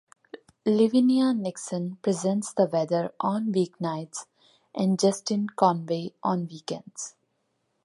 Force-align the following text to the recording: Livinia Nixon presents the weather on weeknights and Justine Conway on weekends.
Livinia 0.65 1.31
Nixon 1.31 1.97
presents 2.01 2.53
the 2.53 2.65
weather 2.65 3.13
on 3.19 3.53
weeknights 3.53 4.25
and 4.73 4.99
Justine 4.99 5.45
Conway 5.55 6.11
on 6.23 6.47
weekends. 6.47 7.13